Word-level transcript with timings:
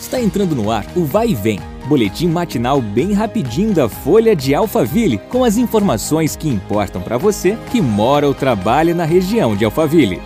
Está 0.00 0.20
entrando 0.20 0.54
no 0.54 0.70
ar 0.70 0.86
o 0.96 1.04
Vai 1.04 1.30
e 1.30 1.34
Vem, 1.34 1.58
boletim 1.88 2.28
matinal 2.28 2.80
bem 2.80 3.12
rapidinho 3.12 3.74
da 3.74 3.88
Folha 3.88 4.34
de 4.34 4.54
Alphaville, 4.54 5.18
com 5.18 5.42
as 5.42 5.56
informações 5.56 6.36
que 6.36 6.48
importam 6.48 7.02
para 7.02 7.18
você 7.18 7.58
que 7.70 7.80
mora 7.80 8.26
ou 8.26 8.32
trabalha 8.32 8.94
na 8.94 9.04
região 9.04 9.56
de 9.56 9.64
Alphaville. 9.64 10.22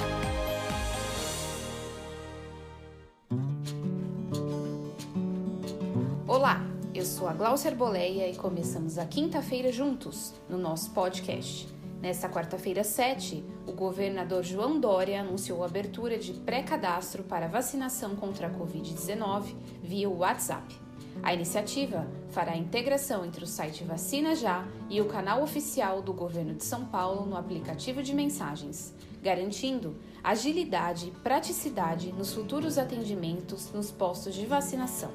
Olá, 6.29 6.62
eu 6.95 7.04
sou 7.07 7.27
a 7.27 7.32
Glaucia 7.32 7.70
Arboleia 7.70 8.30
e 8.30 8.36
começamos 8.36 8.98
a 8.98 9.07
quinta-feira 9.07 9.73
juntos 9.73 10.34
no 10.50 10.59
nosso 10.59 10.91
podcast. 10.91 11.66
Nesta 12.03 12.29
quarta-feira 12.29 12.82
7, 12.82 13.45
o 13.64 13.71
governador 13.71 14.43
João 14.43 14.80
Dória 14.80 15.21
anunciou 15.21 15.62
a 15.62 15.66
abertura 15.66 16.19
de 16.19 16.32
pré-cadastro 16.32 17.23
para 17.23 17.46
vacinação 17.46 18.16
contra 18.16 18.48
a 18.48 18.51
Covid-19 18.51 19.55
via 19.80 20.11
WhatsApp. 20.11 20.75
A 21.23 21.33
iniciativa 21.33 22.05
fará 22.30 22.55
a 22.55 22.56
integração 22.56 23.25
entre 23.25 23.45
o 23.45 23.47
site 23.47 23.84
Vacina 23.84 24.34
Já 24.34 24.66
e 24.91 25.01
o 25.01 25.05
canal 25.05 25.45
oficial 25.45 26.02
do 26.02 26.12
governo 26.12 26.55
de 26.55 26.65
São 26.65 26.87
Paulo 26.87 27.25
no 27.25 27.37
aplicativo 27.37 28.03
de 28.03 28.12
mensagens, 28.12 28.92
garantindo 29.23 29.95
agilidade 30.25 31.06
e 31.06 31.20
praticidade 31.20 32.11
nos 32.11 32.34
futuros 32.34 32.78
atendimentos 32.78 33.70
nos 33.73 33.92
postos 33.92 34.34
de 34.34 34.45
vacinação. 34.45 35.12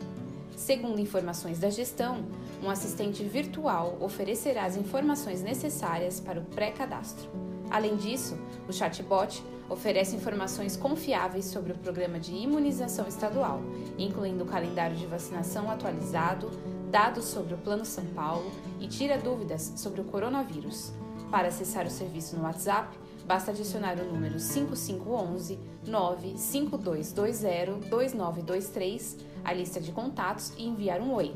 Segundo 0.58 1.00
informações 1.00 1.60
da 1.60 1.70
gestão, 1.70 2.26
um 2.64 2.70
assistente 2.70 3.24
virtual 3.24 3.96
oferecerá 4.02 4.66
as 4.66 4.76
informações 4.76 5.44
necessárias 5.44 6.20
para 6.20 6.40
o 6.40 6.46
pré-cadastro. 6.46 7.30
Além 7.70 7.96
disso, 7.96 8.36
o 8.68 8.74
chatbot 8.74 9.44
oferece 9.70 10.16
informações 10.16 10.76
confiáveis 10.76 11.46
sobre 11.46 11.74
o 11.74 11.78
programa 11.78 12.20
de 12.20 12.34
imunização 12.34 13.08
estadual, 13.08 13.62
incluindo 14.00 14.46
o 14.46 14.48
calendário 14.48 14.98
de 14.98 15.06
vacinação 15.06 15.70
atualizado, 15.70 16.50
dados 16.90 17.26
sobre 17.26 17.54
o 17.54 17.58
Plano 17.60 17.86
São 17.86 18.06
Paulo 18.08 18.52
e 18.80 18.88
tira 18.88 19.16
dúvidas 19.16 19.74
sobre 19.76 20.02
o 20.02 20.06
coronavírus. 20.06 20.92
Para 21.30 21.50
acessar 21.50 21.86
o 21.86 21.92
serviço 21.92 22.36
no 22.36 22.44
WhatsApp, 22.44 22.98
basta 23.28 23.52
adicionar 23.52 24.00
o 24.00 24.06
número 24.06 24.40
5511 24.40 25.60
95220 25.86 27.90
2923 27.90 29.18
à 29.44 29.54
lista 29.54 29.82
de 29.82 29.92
contatos 29.92 30.54
e 30.58 30.66
enviar 30.66 31.02
um 31.02 31.14
oi. 31.14 31.36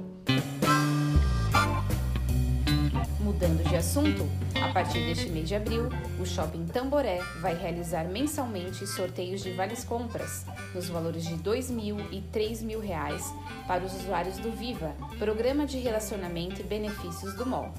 Mudando 3.20 3.68
de 3.68 3.76
assunto, 3.76 4.28
a 4.62 4.72
partir 4.74 5.06
deste 5.06 5.30
mês 5.30 5.48
de 5.48 5.56
abril, 5.56 5.90
o 6.20 6.26
Shopping 6.26 6.66
Tamboré 6.66 7.20
vai 7.42 7.56
realizar 7.56 8.06
mensalmente 8.06 8.88
sorteios 8.88 9.42
de 9.42 9.54
vales 9.54 9.84
compras 9.84 10.46
nos 10.74 10.90
valores 10.90 11.26
de 11.26 11.36
R$ 11.36 11.42
2.000 11.42 12.08
e 12.12 12.22
3.000 12.32 12.80
reais 12.80 13.24
para 13.68 13.84
os 13.84 13.94
usuários 13.94 14.38
do 14.38 14.52
Viva, 14.52 14.96
Programa 15.20 15.66
de 15.66 15.78
Relacionamento 15.78 16.62
e 16.62 16.64
Benefícios 16.64 17.36
do 17.36 17.46
MOL. 17.46 17.72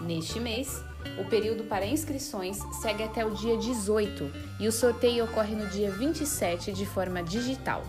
Neste 0.00 0.40
mês, 0.40 0.82
o 1.18 1.24
período 1.26 1.64
para 1.64 1.84
inscrições 1.84 2.58
segue 2.80 3.02
até 3.02 3.24
o 3.24 3.32
dia 3.32 3.56
18 3.58 4.32
e 4.58 4.66
o 4.66 4.72
sorteio 4.72 5.24
ocorre 5.24 5.54
no 5.54 5.68
dia 5.68 5.90
27 5.90 6.72
de 6.72 6.86
forma 6.86 7.22
digital, 7.22 7.82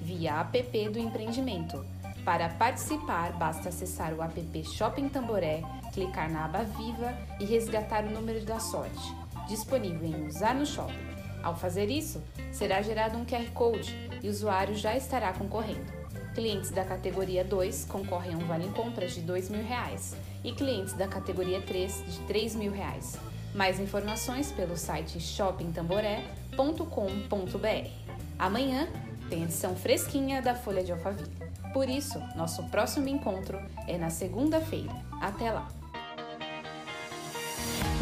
via 0.00 0.40
app 0.40 0.88
do 0.88 0.98
empreendimento. 0.98 1.84
Para 2.24 2.48
participar, 2.48 3.32
basta 3.32 3.68
acessar 3.68 4.14
o 4.14 4.22
app 4.22 4.64
Shopping 4.64 5.10
Tamboré, 5.10 5.62
clicar 5.92 6.30
na 6.30 6.46
aba 6.46 6.62
Viva 6.62 7.14
e 7.38 7.44
resgatar 7.44 8.04
o 8.04 8.10
número 8.10 8.42
da 8.46 8.58
sorte, 8.58 9.14
disponível 9.46 10.08
em 10.08 10.26
Usar 10.26 10.54
no 10.54 10.64
Shopping. 10.64 11.08
Ao 11.42 11.54
fazer 11.54 11.90
isso, 11.90 12.22
será 12.50 12.80
gerado 12.80 13.18
um 13.18 13.26
QR 13.26 13.50
Code 13.52 13.94
e 14.22 14.26
o 14.26 14.30
usuário 14.30 14.74
já 14.74 14.96
estará 14.96 15.32
concorrendo. 15.34 15.98
Clientes 16.38 16.70
da 16.70 16.84
categoria 16.84 17.42
2 17.42 17.86
concorrem 17.86 18.34
a 18.34 18.36
um 18.36 18.46
vale 18.46 18.68
compras 18.68 19.12
de 19.12 19.22
R$ 19.22 19.40
2.000 19.40 20.14
e 20.44 20.52
clientes 20.52 20.92
da 20.92 21.08
categoria 21.08 21.60
3 21.60 22.04
de 22.06 22.32
R$ 22.32 22.46
3.000. 22.46 23.18
Mais 23.56 23.80
informações 23.80 24.52
pelo 24.52 24.76
site 24.76 25.18
shoppingtamboré.com.br. 25.18 27.90
Amanhã 28.38 28.86
tem 29.28 29.42
edição 29.42 29.74
fresquinha 29.74 30.40
da 30.40 30.54
Folha 30.54 30.84
de 30.84 30.92
Alphaville. 30.92 31.28
Por 31.72 31.88
isso, 31.88 32.22
nosso 32.36 32.62
próximo 32.68 33.08
encontro 33.08 33.60
é 33.88 33.98
na 33.98 34.08
segunda-feira. 34.08 34.94
Até 35.20 35.50
lá! 35.50 35.66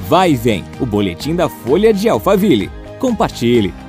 Vai 0.07 0.33
e 0.33 0.37
vem, 0.37 0.63
o 0.79 0.85
boletim 0.85 1.35
da 1.35 1.49
Folha 1.49 1.91
de 1.91 2.07
Alphaville. 2.07 2.71
Compartilhe! 3.01 3.86